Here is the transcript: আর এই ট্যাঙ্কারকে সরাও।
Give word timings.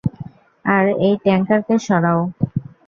আর 0.65 0.85
এই 1.05 1.13
ট্যাঙ্কারকে 1.23 1.75
সরাও। 1.87 2.21